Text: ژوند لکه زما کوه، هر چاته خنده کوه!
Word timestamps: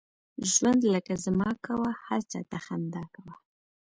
ژوند 0.51 0.81
لکه 0.93 1.13
زما 1.25 1.49
کوه، 1.65 1.89
هر 2.05 2.21
چاته 2.31 2.57
خنده 2.65 3.03
کوه! 3.13 3.33